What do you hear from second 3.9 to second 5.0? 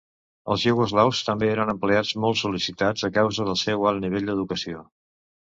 alt nivell d'educació.